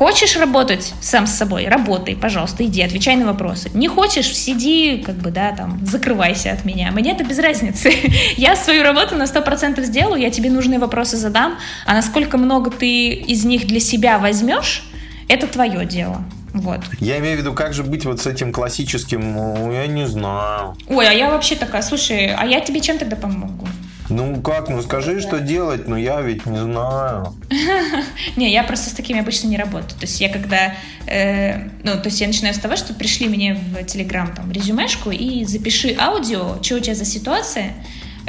[0.00, 1.68] Хочешь работать сам с собой?
[1.68, 3.70] Работай, пожалуйста, иди, отвечай на вопросы.
[3.74, 6.90] Не хочешь, сиди, как бы, да, там, закрывайся от меня.
[6.90, 7.92] Мне это без разницы.
[8.38, 13.08] Я свою работу на 100% сделаю, я тебе нужные вопросы задам, а насколько много ты
[13.10, 14.84] из них для себя возьмешь,
[15.28, 16.24] это твое дело.
[16.54, 16.80] Вот.
[16.98, 20.78] Я имею в виду, как же быть вот с этим классическим, ну, я не знаю.
[20.88, 23.66] Ой, а я вообще такая, слушай, а я тебе чем тогда помогу?
[24.10, 27.34] Ну как, ну скажи, что делать, но я ведь не знаю.
[28.36, 29.90] Не, я просто с такими обычно не работаю.
[29.90, 30.74] То есть я когда,
[31.06, 35.10] э, ну, то есть я начинаю с того, что пришли мне в Телеграм там резюмешку
[35.10, 37.72] и запиши аудио, что у тебя за ситуация,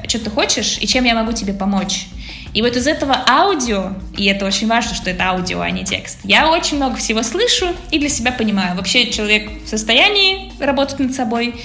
[0.08, 2.08] что ты хочешь и чем я могу тебе помочь.
[2.54, 6.20] И вот из этого аудио, и это очень важно, что это аудио, а не текст,
[6.26, 8.76] я очень много всего слышу и для себя понимаю.
[8.76, 11.56] Вообще человек в состоянии работать над собой,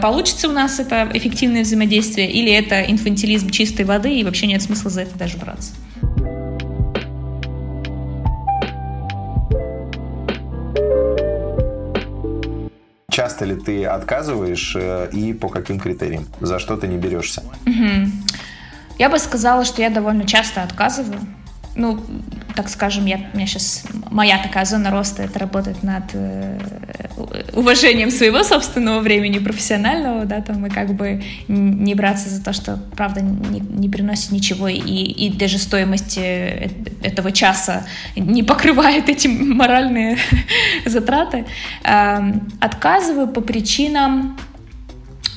[0.00, 4.90] получится у нас это эффективное взаимодействие, или это инфантилизм чистой воды, и вообще нет смысла
[4.90, 5.72] за это даже браться.
[13.10, 16.26] Часто ли ты отказываешь э, и по каким критериям?
[16.40, 17.42] За что ты не берешься?
[17.66, 18.10] Угу.
[19.00, 21.20] Я бы сказала, что я довольно часто отказываю
[21.74, 21.98] ну,
[22.56, 26.58] так скажем, я, у меня сейчас моя такая зона роста, это работать над э,
[27.54, 32.78] уважением своего собственного времени профессионального, да, там, и как бы не браться за то, что,
[32.96, 36.70] правда, не, не приносит ничего, и, и даже стоимость э,
[37.02, 37.86] этого часа
[38.16, 40.18] не покрывает эти моральные
[40.84, 41.46] затраты.
[41.84, 42.18] Э,
[42.60, 44.36] отказываю по причинам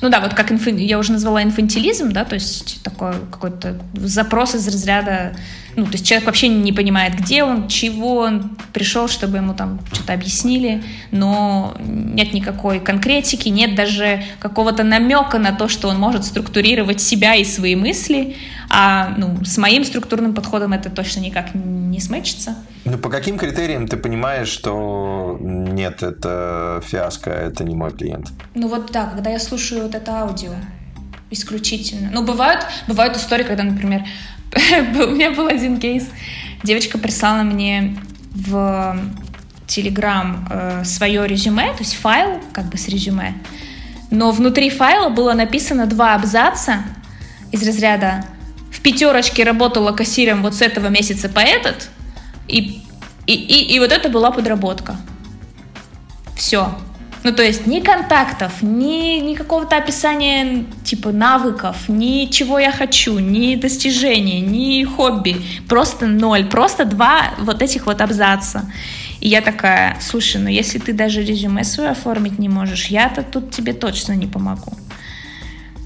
[0.04, 0.68] ну да, вот как инфи...
[0.68, 5.34] я уже назвала инфантилизм, да, то есть такой какой-то запрос из разряда,
[5.76, 9.80] ну, то есть человек вообще не понимает, где он, чего он пришел, чтобы ему там
[9.92, 16.24] что-то объяснили, но нет никакой конкретики, нет даже какого-то намека на то, что он может
[16.24, 18.36] структурировать себя и свои мысли,
[18.70, 22.56] а ну, с моим структурным подходом это точно никак не смычится.
[22.84, 28.32] Ну, по каким критериям ты понимаешь, что нет, это фиаско, это не мой клиент?
[28.54, 30.52] Ну вот да, когда я слушаю вот это аудио
[31.30, 32.10] исключительно.
[32.12, 34.04] Ну, бывают, бывают истории, когда, например,
[34.94, 36.08] у меня был один кейс,
[36.62, 37.96] девочка прислала мне
[38.32, 38.96] в
[39.66, 43.34] Телеграм э, свое резюме, то есть файл как бы с резюме,
[44.10, 46.84] но внутри файла было написано два абзаца
[47.50, 48.24] из разряда
[48.74, 51.88] в пятерочке работала кассиром вот с этого месяца по этот,
[52.48, 52.82] и,
[53.26, 54.96] и, и, и вот это была подработка.
[56.36, 56.76] Все.
[57.24, 63.18] Ну, то есть ни контактов, ни, ни какого-то описания типа навыков, ни чего я хочу,
[63.18, 65.42] ни достижений, ни хобби.
[65.66, 66.44] Просто ноль.
[66.44, 68.70] Просто два вот этих вот абзаца.
[69.20, 73.50] И я такая, слушай, ну если ты даже резюме свое оформить не можешь, я-то тут
[73.50, 74.76] тебе точно не помогу.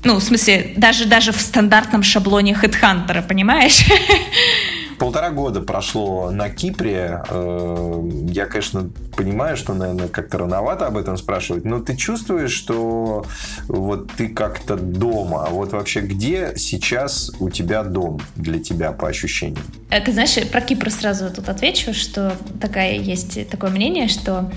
[0.05, 3.85] Ну, в смысле, даже, даже в стандартном шаблоне HeadHunter, понимаешь?
[4.99, 7.23] Полтора года прошло на Кипре.
[7.31, 13.25] Э, я, конечно, понимаю, что, наверное, как-то рановато об этом спрашивать, но ты чувствуешь, что
[13.69, 15.47] вот ты как-то дома.
[15.47, 19.63] А вот вообще где сейчас у тебя дом для тебя по ощущениям?
[19.91, 24.51] Э, ты знаешь, про Кипр сразу тут отвечу, что такая есть такое мнение, что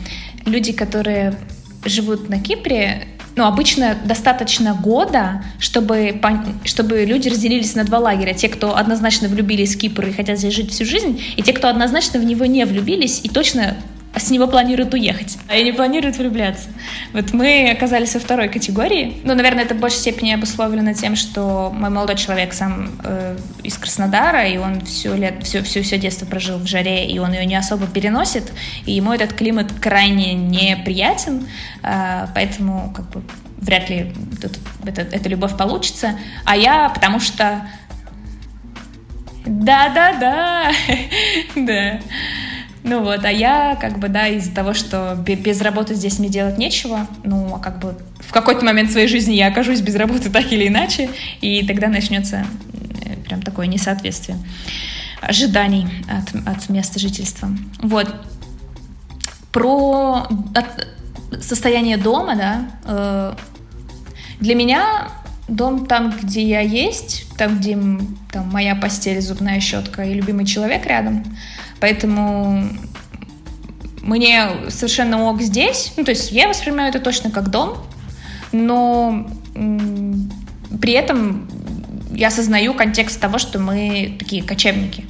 [0.46, 1.36] люди, которые
[1.86, 6.20] живут на Кипре, ну, обычно достаточно года, чтобы,
[6.66, 8.34] чтобы люди разделились на два лагеря.
[8.34, 11.70] Те, кто однозначно влюбились в Кипр и хотят здесь жить всю жизнь, и те, кто
[11.70, 13.78] однозначно в него не влюбились и точно
[14.16, 16.70] с него планируют уехать, а не планируют влюбляться.
[17.14, 19.22] Вот мы оказались во второй категории.
[19.24, 23.78] Ну, наверное, это в большей степени обусловлено тем, что мой молодой человек сам э, из
[23.78, 27.46] Краснодара, и он все, лет, все, все, все детство прожил в жаре, и он ее
[27.46, 28.52] не особо переносит,
[28.86, 31.48] и ему этот климат крайне неприятен,
[31.82, 33.24] э, поэтому как бы
[33.60, 36.18] вряд ли тут, это, эта любовь получится.
[36.46, 37.62] А я, потому что...
[39.46, 40.72] Да-да-да,
[41.56, 42.00] да.
[42.84, 46.58] Ну вот, а я как бы, да, из-за того, что без работы здесь мне делать
[46.58, 50.52] нечего, ну, а как бы в какой-то момент своей жизни я окажусь без работы так
[50.52, 51.10] или иначе,
[51.42, 52.46] и тогда начнется
[53.06, 54.38] э, прям такое несоответствие
[55.22, 57.50] ожиданий от, от места жительства.
[57.84, 58.08] Вот.
[59.52, 60.88] Про от,
[61.44, 63.36] состояние дома, да, э,
[64.40, 65.10] для меня
[65.48, 67.78] дом там, где я есть, там, где
[68.32, 71.24] там, моя постель, зубная щетка и любимый человек рядом—
[71.82, 72.70] Поэтому
[74.02, 75.94] мне совершенно ок здесь.
[75.98, 77.78] Ну, то есть я воспринимаю это точно как дом,
[78.52, 79.28] но
[80.80, 81.50] при этом
[82.14, 85.06] я осознаю контекст того, что мы такие кочевники.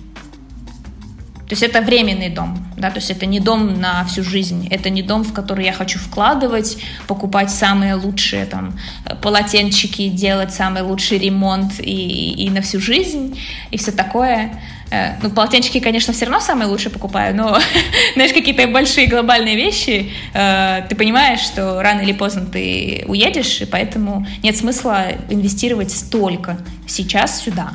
[1.52, 4.90] То есть это временный дом, да, то есть это не дом на всю жизнь, это
[4.90, 8.80] не дом, в который я хочу вкладывать, покупать самые лучшие там
[9.22, 13.38] полотенчики, делать самый лучший ремонт и, и на всю жизнь
[13.70, 14.62] и все такое.
[14.92, 17.58] Э, ну, полотенчики, конечно, все равно самые лучшие покупаю, но,
[18.14, 23.66] знаешь, какие-то большие глобальные вещи, э, ты понимаешь, что рано или поздно ты уедешь, и
[23.66, 27.72] поэтому нет смысла инвестировать столько сейчас сюда.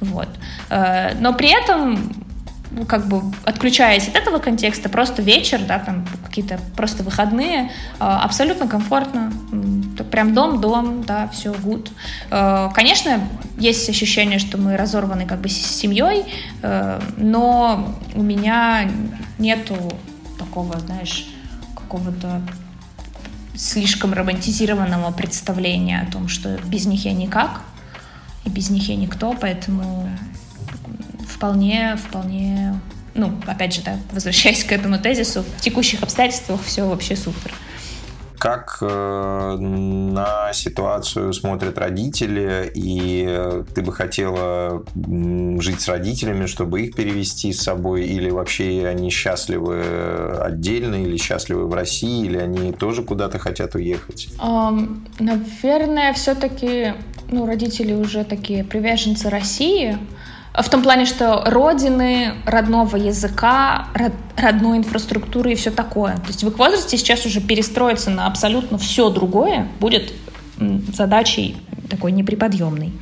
[0.00, 0.28] Вот.
[0.70, 2.12] Э, но при этом
[2.70, 8.66] ну, как бы отключаясь от этого контекста, просто вечер, да, там какие-то просто выходные, абсолютно
[8.66, 9.30] комфортно,
[10.10, 11.90] прям дом-дом, да, все good.
[12.30, 13.20] А, конечно,
[13.58, 16.24] есть ощущение, что мы разорваны как бы с семьей,
[16.62, 18.90] а, но у меня
[19.38, 19.76] нету
[20.38, 21.26] такого, знаешь,
[21.74, 22.42] какого-то
[23.54, 27.62] слишком романтизированного представления о том, что без них я никак,
[28.44, 30.08] и без них я никто, поэтому
[31.28, 32.80] вполне, вполне,
[33.14, 37.52] ну, опять же, да, возвращаясь к этому тезису, в текущих обстоятельствах все вообще супер.
[38.42, 44.82] Как э, на ситуацию смотрят родители, и ты бы хотела
[45.60, 51.68] жить с родителями, чтобы их перевести с собой, или вообще они счастливы отдельно, или счастливы
[51.68, 54.26] в России, или они тоже куда-то хотят уехать?
[54.40, 56.94] Um, наверное, все-таки
[57.30, 59.98] ну, родители уже такие приверженцы России,
[60.54, 66.16] в том плане, что родины, родного языка, род, родной инфраструктуры и все такое.
[66.16, 70.12] То есть в их возрасте сейчас уже перестроиться на абсолютно все другое будет
[70.94, 71.56] задачей
[71.88, 72.92] такой неприподъемной.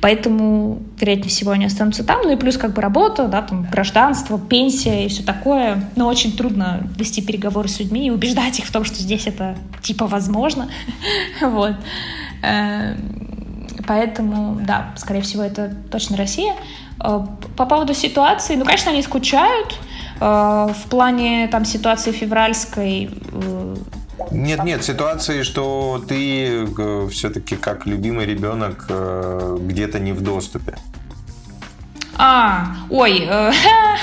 [0.00, 2.22] Поэтому, вероятнее всего, они останутся там.
[2.24, 5.90] Ну и плюс как бы работа, да, там гражданство, пенсия и все такое.
[5.96, 9.56] Но очень трудно вести переговоры с людьми и убеждать их в том, что здесь это
[9.82, 10.68] типа возможно.
[11.40, 11.74] вот.
[13.86, 16.54] Поэтому, да, скорее всего, это точно Россия.
[17.02, 17.20] Э,
[17.56, 19.78] по поводу ситуации, ну, конечно, они скучают.
[20.20, 23.76] Э, в плане там ситуации февральской э,
[24.30, 26.66] нет, нет, ситуации, что ты
[27.10, 30.74] все-таки как любимый ребенок где-то не в доступе.
[32.16, 33.52] А, ой, э,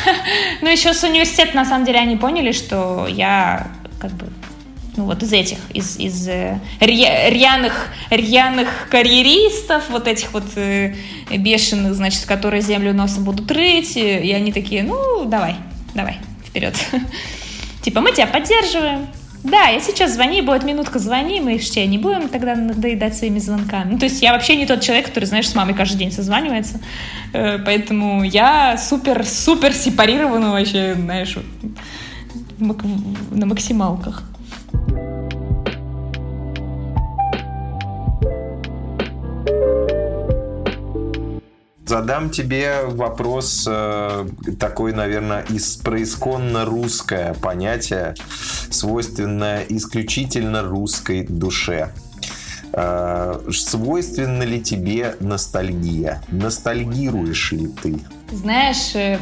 [0.62, 3.68] ну еще с университета на самом деле они поняли, что я
[4.00, 4.28] как бы
[4.98, 10.94] ну вот из этих, из, из э, рьяных, рьяных карьеристов, вот этих вот э,
[11.30, 15.56] бешеных, значит, которые землю носом будут рыть, и они такие, ну, давай,
[15.94, 16.76] давай, вперед.
[17.82, 19.08] Типа, мы тебя поддерживаем,
[19.44, 23.94] да, я сейчас звони, будет минутка звони, мы вообще не будем тогда надоедать своими звонками.
[23.94, 26.80] Ну, то есть я вообще не тот человек, который, знаешь, с мамой каждый день созванивается.
[27.34, 31.38] Э, поэтому я супер-супер сепарирована вообще, знаешь,
[32.60, 34.31] на максималках.
[41.92, 44.26] Задам тебе вопрос э,
[44.58, 48.16] такой, наверное, из происконно русское понятие,
[48.70, 51.92] свойственное исключительно русской душе.
[52.72, 56.24] Э, свойственна ли тебе ностальгия?
[56.30, 58.00] Ностальгируешь ли ты?
[58.32, 59.20] Знаешь, э,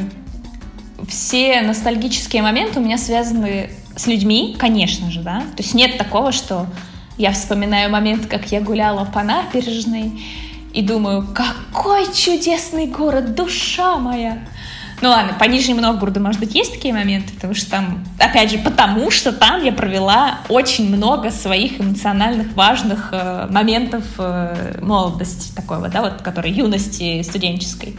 [1.08, 5.40] все ностальгические моменты у меня связаны с людьми, конечно же, да.
[5.56, 6.68] То есть нет такого, что
[7.18, 10.12] я вспоминаю момент, как я гуляла по набережной,
[10.72, 14.38] и думаю, какой чудесный город, душа моя.
[15.02, 18.58] Ну ладно, по Нижнему Новгороду, может быть, есть такие моменты, потому что там, опять же,
[18.58, 25.78] потому что там я провела очень много своих эмоциональных важных э, моментов э, молодости такой
[25.78, 27.96] вот, да, вот, которой юности студенческой.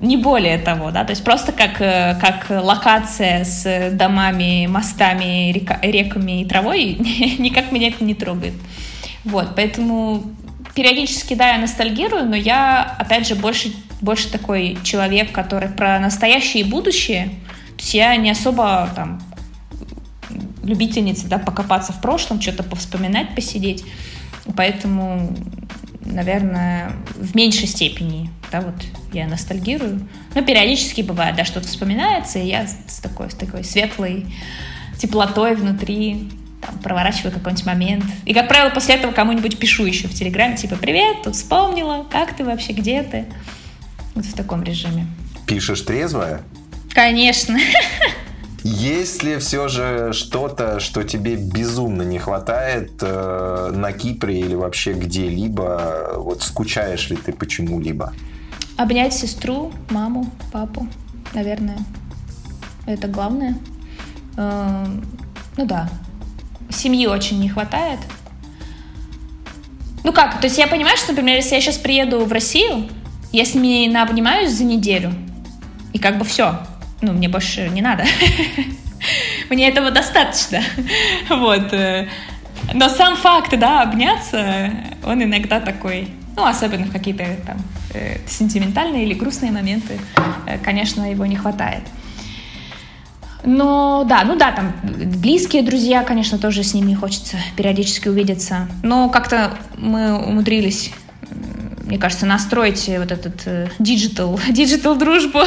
[0.00, 5.80] Не более того, да, то есть просто как, э, как локация с домами, мостами, река,
[5.82, 6.94] реками и травой,
[7.38, 8.54] никак меня это не трогает.
[9.24, 10.22] Вот, поэтому
[10.76, 16.64] периодически, да, я ностальгирую, но я, опять же, больше, больше такой человек, который про настоящее
[16.64, 17.30] и будущее.
[17.76, 19.20] То есть я не особо там
[20.62, 23.84] любительница, да, покопаться в прошлом, что-то повспоминать, посидеть.
[24.54, 25.34] Поэтому,
[26.04, 28.74] наверное, в меньшей степени, да, вот
[29.14, 30.06] я ностальгирую.
[30.34, 34.26] Но периодически бывает, да, что-то вспоминается, и я с такой, с такой светлой
[34.98, 36.28] теплотой внутри
[36.60, 38.04] там, проворачиваю какой-нибудь момент.
[38.24, 42.36] И, как правило, после этого кому-нибудь пишу еще в Телеграме, типа, привет, тут вспомнила, как
[42.36, 43.26] ты вообще, где ты?
[44.14, 45.06] Вот в таком режиме.
[45.46, 46.42] Пишешь трезвая?
[46.92, 47.58] Конечно.
[48.64, 54.92] Есть ли все же что-то, что тебе безумно не хватает э, на Кипре или вообще
[54.92, 56.14] где-либо?
[56.16, 58.12] Вот скучаешь ли ты почему-либо?
[58.76, 60.88] Обнять сестру, маму, папу,
[61.32, 61.78] наверное.
[62.86, 63.56] Это главное.
[64.36, 64.86] Э,
[65.56, 65.88] ну да,
[66.70, 68.00] семьи очень не хватает.
[70.04, 72.88] Ну как, то есть я понимаю, что, например, если я сейчас приеду в Россию,
[73.32, 75.12] я с ними наобнимаюсь за неделю,
[75.92, 76.60] и как бы все,
[77.00, 78.04] ну, мне больше не надо.
[79.50, 80.62] Мне этого достаточно.
[81.28, 81.72] Вот.
[81.72, 82.08] Э.
[82.72, 84.70] Но сам факт, да, обняться,
[85.04, 87.58] он иногда такой, ну, особенно в какие-то там
[87.94, 89.98] э, сентиментальные или грустные моменты,
[90.46, 91.82] э, конечно, его не хватает.
[93.46, 98.68] Но да, ну да, там близкие друзья, конечно, тоже с ними хочется периодически увидеться.
[98.82, 100.92] Но как-то мы умудрились
[101.86, 103.46] мне кажется, настроить вот этот
[103.78, 105.40] digital, э, digital дружбу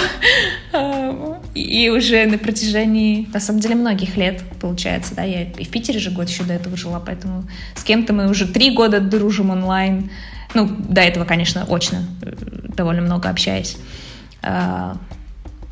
[1.53, 5.99] и уже на протяжении, на самом деле, многих лет, получается, да, я и в Питере
[5.99, 7.43] же год еще до этого жила, поэтому
[7.75, 10.09] с кем-то мы уже три года дружим онлайн,
[10.53, 12.31] ну, до этого, конечно, очно э,
[12.75, 13.77] довольно много общаясь.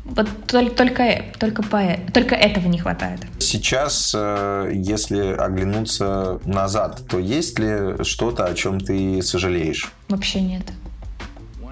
[0.08, 1.82] Вот только, только, только, по,
[2.12, 3.20] только этого не хватает.
[3.38, 9.92] Сейчас, э, если оглянуться назад, то есть ли что-то, о чем ты сожалеешь?
[10.08, 10.62] Вообще нет.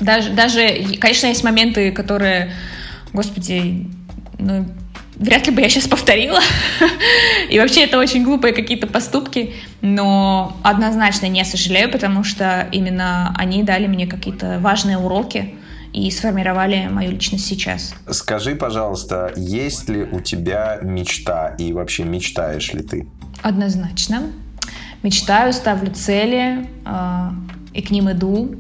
[0.01, 0.61] Даже, даже,
[1.01, 2.53] конечно, есть моменты, которые,
[3.13, 3.89] господи,
[4.39, 4.67] ну,
[5.17, 6.41] вряд ли бы я сейчас повторила.
[7.51, 13.63] И вообще это очень глупые какие-то поступки, но однозначно не сожалею, потому что именно они
[13.63, 15.55] дали мне какие-то важные уроки
[15.97, 17.95] и сформировали мою личность сейчас.
[18.11, 23.09] Скажи, пожалуйста, есть ли у тебя мечта и вообще мечтаешь ли ты?
[23.43, 24.25] Однозначно.
[25.03, 27.31] Мечтаю, ставлю цели э,
[27.73, 28.57] и к ним иду.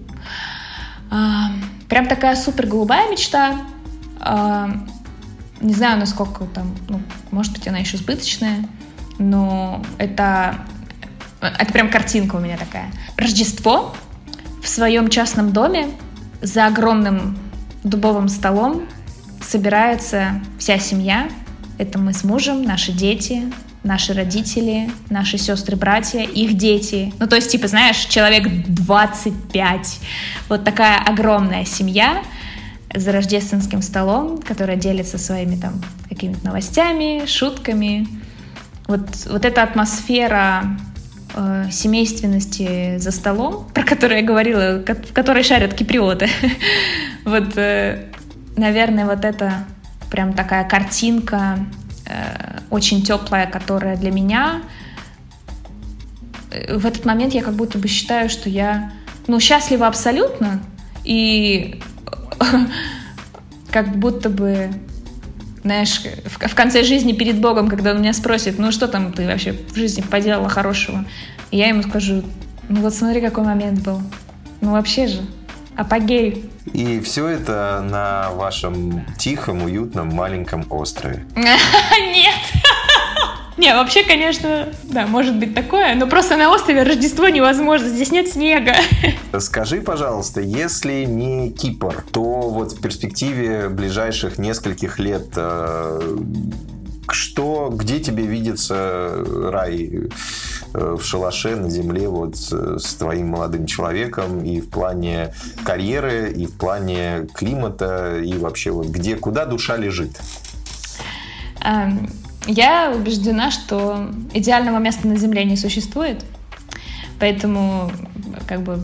[1.11, 1.49] Э,
[1.91, 3.61] прям такая супер голубая мечта.
[4.24, 4.68] Э,
[5.61, 8.66] не знаю, насколько там, ну, может быть, она еще сбыточная,
[9.18, 10.57] но это,
[11.43, 12.91] это прям картинка у меня такая.
[13.18, 13.95] Рождество
[14.62, 15.89] в своем частном доме
[16.47, 17.36] за огромным
[17.82, 18.86] дубовым столом
[19.42, 21.28] собирается вся семья.
[21.76, 23.42] Это мы с мужем, наши дети,
[23.82, 27.12] наши родители, наши сестры, братья, их дети.
[27.18, 30.01] Ну, то есть, типа, знаешь, человек 25.
[30.49, 32.22] Вот такая огромная семья
[32.94, 38.07] за рождественским столом, которая делится своими там какими-то новостями, шутками.
[38.86, 40.78] Вот, вот эта атмосфера
[41.37, 46.28] э, семейственности за столом, про которую я говорила, в которой шарят киприоты.
[47.24, 48.07] вот, э,
[48.57, 49.64] наверное, вот это
[50.11, 51.59] прям такая картинка
[52.07, 54.62] э, очень теплая, которая для меня
[56.51, 58.93] э, в этот момент я как будто бы считаю, что я
[59.26, 60.61] ну, счастлива абсолютно,
[61.05, 61.80] и
[63.70, 64.70] как будто бы
[65.66, 69.26] знаешь, в, в конце жизни перед Богом, когда он меня спросит, ну что там ты
[69.26, 71.04] вообще в жизни поделала хорошего,
[71.50, 72.22] и я ему скажу,
[72.68, 74.00] ну вот смотри, какой момент был.
[74.60, 75.20] Ну вообще же,
[75.76, 76.48] апогей.
[76.72, 81.24] И все это на вашем тихом, уютном, маленьком острове.
[81.34, 82.34] Нет.
[83.57, 88.28] Не, вообще, конечно, да, может быть такое, но просто на острове Рождество невозможно, здесь нет
[88.28, 88.74] снега.
[89.38, 96.16] Скажи, пожалуйста, если не Кипр, то вот в перспективе ближайших нескольких лет э,
[97.09, 99.90] что, где тебе видится рай
[100.74, 105.32] э, в шалаше на земле вот с твоим молодым человеком и в плане
[105.64, 110.20] карьеры, и в плане климата, и вообще вот где, куда душа лежит?
[111.64, 112.11] Um
[112.47, 116.24] я убеждена, что идеального места на Земле не существует.
[117.18, 117.90] Поэтому
[118.47, 118.80] как бы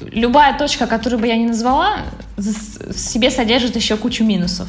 [0.00, 1.98] любая точка, которую бы я ни назвала,
[2.36, 4.68] в себе содержит еще кучу минусов.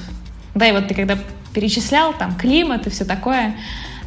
[0.56, 1.18] Да, и вот ты когда
[1.54, 3.56] перечислял, там, климат и все такое,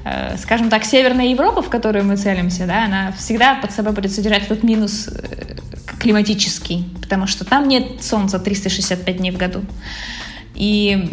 [0.04, 4.12] э, скажем так, Северная Европа, в которую мы целимся, да, она всегда под собой будет
[4.12, 5.56] содержать этот минус э,
[5.98, 9.62] климатический, потому что там нет солнца 365 дней в году.
[10.54, 11.10] И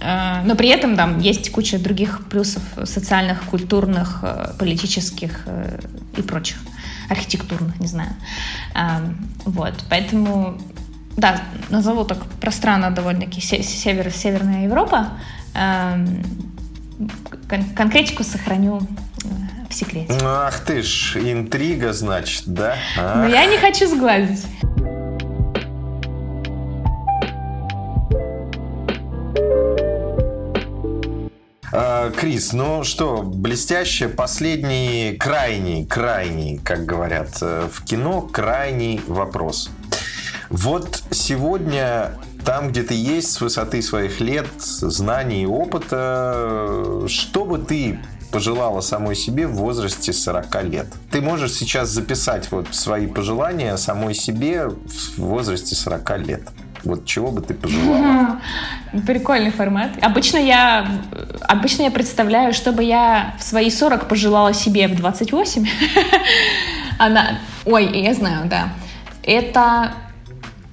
[0.00, 5.80] но при этом там есть куча других плюсов социальных, культурных, э, политических э,
[6.16, 6.56] и прочих,
[7.08, 8.10] архитектурных, не знаю.
[9.44, 10.58] Вот, поэтому,
[11.16, 15.08] да, назову так пространно довольно-таки север, Северная Европа.
[17.48, 18.80] Кон конкретику сохраню
[19.68, 20.18] в секрете.
[20.22, 22.76] Ах ты ж, интрига, значит, да?
[22.98, 23.16] Ах.
[23.16, 24.44] Но я не хочу сглазить.
[32.20, 39.70] Крис, ну что, блестяще, последний, крайний, крайний, как говорят э, в кино, крайний вопрос.
[40.50, 47.56] Вот сегодня там, где ты есть, с высоты своих лет, знаний и опыта, что бы
[47.56, 47.98] ты
[48.30, 50.86] пожелала самой себе в возрасте 40 лет.
[51.10, 56.42] Ты можешь сейчас записать вот свои пожелания самой себе в возрасте 40 лет.
[56.84, 58.40] Вот чего бы ты пожелала?
[59.06, 59.90] Прикольный формат.
[60.02, 60.86] Обычно я,
[61.42, 65.66] обычно я представляю, чтобы я в свои 40 пожелала себе в 28.
[66.98, 67.38] Она...
[67.64, 68.70] Ой, я знаю, да.
[69.22, 69.92] Это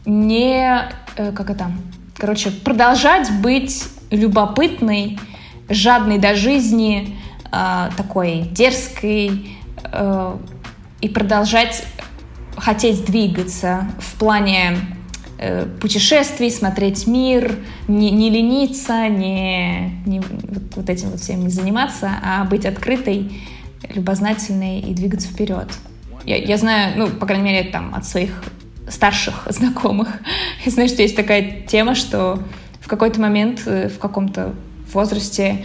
[0.06, 0.90] не...
[1.18, 1.72] Э, как это?
[2.16, 5.20] Короче, продолжать быть любопытной,
[5.70, 7.18] жадной до жизни,
[7.52, 10.38] э, такой дерзкой э,
[11.02, 11.86] и продолжать
[12.58, 14.78] хотеть двигаться в плане
[15.40, 17.58] Э, путешествий, смотреть мир,
[17.88, 23.32] не, не лениться, не, не вот, вот этим вот всем не заниматься, а быть открытой,
[23.94, 25.68] любознательной и двигаться вперед.
[26.26, 28.44] Я, я знаю, ну, по крайней мере, там, от своих
[28.90, 30.08] старших знакомых,
[30.66, 32.40] я знаю, что есть такая тема, что
[32.82, 34.56] в какой-то момент, э, в каком-то
[34.92, 35.64] возрасте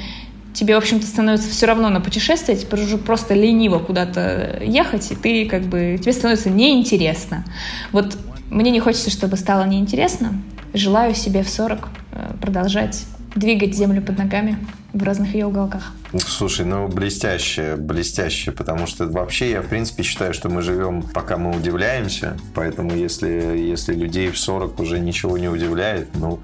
[0.53, 5.14] тебе, в общем-то, становится все равно на путешествие, теперь уже просто лениво куда-то ехать, и
[5.14, 7.47] ты как бы, тебе становится неинтересно.
[7.91, 8.18] Вот
[8.53, 10.35] мне не хочется, чтобы стало неинтересно.
[10.75, 14.59] Желаю себе в 40 э, продолжать двигать землю под ногами.
[14.93, 15.93] в разных ее уголках.
[16.19, 21.39] Слушай, ну блестяще, блестяще, потому что вообще я в принципе считаю, что мы живем, пока
[21.39, 26.41] мы удивляемся, поэтому если, если людей в 40 уже ничего не удивляет, ну,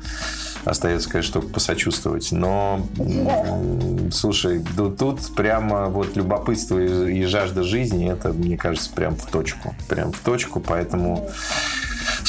[0.64, 2.32] остается, конечно, только посочувствовать.
[2.32, 2.86] Но,
[4.12, 4.64] слушай,
[4.98, 9.74] тут прямо вот любопытство и жажда жизни, это, мне кажется, прям в точку.
[9.88, 11.30] Прям в точку, поэтому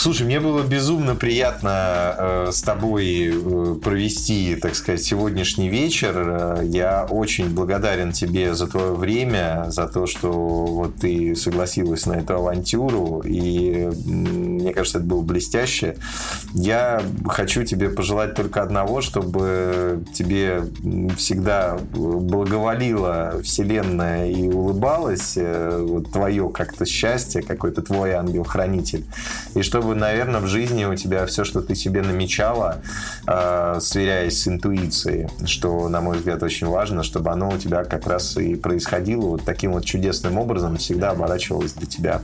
[0.02, 6.14] Слушай, мне было безумно приятно э, с тобой э, провести, так сказать, сегодняшний вечер.
[6.16, 12.14] Э, я очень благодарен тебе за твое время, за то, что вот ты согласилась на
[12.14, 13.22] эту авантюру.
[13.26, 15.98] И мне кажется, это было блестяще.
[16.54, 20.64] Я хочу тебе пожелать только одного, чтобы тебе
[21.18, 25.34] всегда благоволила Вселенная и улыбалась.
[25.36, 29.04] Э, вот твое как-то счастье, какой-то твой ангел-хранитель.
[29.56, 32.82] И чтобы наверное, в жизни у тебя все, что ты себе намечала,
[33.28, 38.08] э, сверяясь с интуицией, что, на мой взгляд, очень важно, чтобы оно у тебя как
[38.08, 42.22] раз и происходило вот таким вот чудесным образом, всегда оборачивалось для тебя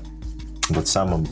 [0.69, 1.27] вот самым,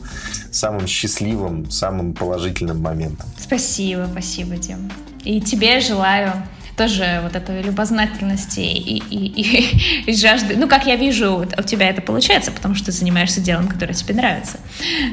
[0.50, 3.26] самым счастливым, самым положительным моментом.
[3.38, 4.90] Спасибо, спасибо, Дим.
[5.24, 6.32] И тебе желаю
[6.76, 10.56] тоже вот этой любознательности и, и, и, и жажды.
[10.56, 14.14] Ну, как я вижу, у тебя это получается, потому что ты занимаешься делом, которое тебе
[14.14, 14.58] нравится.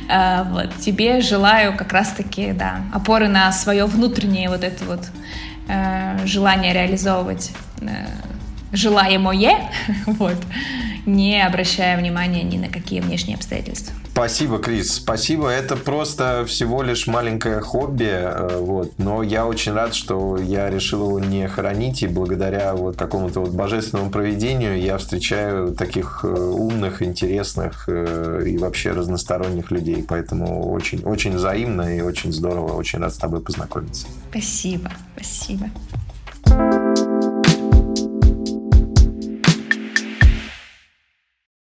[0.10, 0.76] А, вот.
[0.80, 5.06] Тебе желаю как раз-таки, да, опоры на свое внутреннее вот это вот
[5.68, 7.52] э, желание реализовывать
[7.82, 8.08] э,
[8.74, 9.70] желаемое,
[10.06, 10.38] вот,
[11.06, 13.94] не обращая внимания ни на какие внешние обстоятельства.
[14.12, 14.96] Спасибо, Крис.
[14.96, 15.48] Спасибо.
[15.50, 18.10] Это просто всего лишь маленькое хобби.
[18.10, 18.94] Э, вот.
[18.98, 22.04] Но я очень рад, что я решил его не хоронить.
[22.04, 28.58] И благодаря вот какому-то вот божественному проведению я встречаю таких э, умных, интересных э, и
[28.58, 30.04] вообще разносторонних людей.
[30.06, 32.74] Поэтому очень, очень взаимно и очень здорово.
[32.74, 34.08] Очень рад с тобой познакомиться.
[34.30, 34.92] Спасибо.
[35.16, 35.70] Спасибо.